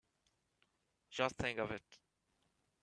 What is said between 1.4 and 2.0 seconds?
of it!